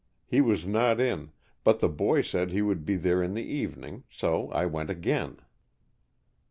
He 0.25 0.41
was 0.41 0.65
not 0.65 0.99
in, 0.99 1.31
but 1.63 1.79
the 1.79 1.87
boy 1.87 2.23
said 2.23 2.49
he 2.49 2.63
would 2.63 2.85
be 2.87 2.95
there 2.95 3.21
in 3.21 3.35
the 3.35 3.45
evening, 3.45 4.03
so 4.09 4.49
I 4.49 4.65
went 4.65 4.89
again." 4.89 5.37